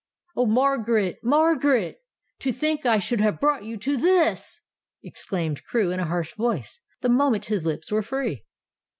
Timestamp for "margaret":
0.47-1.19, 1.21-2.01